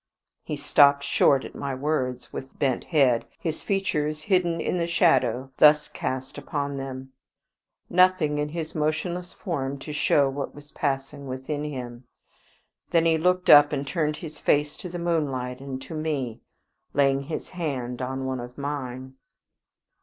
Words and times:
He 0.41 0.55
stopped 0.55 1.03
short 1.03 1.45
at 1.45 1.53
my 1.53 1.75
words, 1.75 2.33
with 2.33 2.57
bent 2.57 2.85
head, 2.85 3.23
his 3.37 3.61
features 3.61 4.23
hidden 4.23 4.59
in 4.59 4.77
the 4.77 4.87
shadow 4.87 5.51
thus 5.57 5.87
cast 5.87 6.39
upon 6.39 6.77
them, 6.77 7.11
nothing 7.87 8.39
in 8.39 8.49
his 8.49 8.73
motionless 8.73 9.31
form 9.31 9.77
to 9.77 9.93
show 9.93 10.27
what 10.27 10.55
was 10.55 10.71
passing 10.71 11.27
within 11.27 11.63
him. 11.63 12.05
Then 12.89 13.05
he 13.05 13.19
looked 13.19 13.47
up, 13.51 13.71
and 13.71 13.85
turned 13.85 14.15
his 14.17 14.39
face 14.39 14.75
to 14.77 14.89
the 14.89 14.97
moonlight 14.97 15.61
and 15.61 15.79
to 15.83 15.93
me, 15.93 16.41
laying 16.95 17.21
his 17.21 17.49
hand 17.49 18.01
on 18.01 18.25
one 18.25 18.39
of 18.39 18.57
mine. 18.57 19.13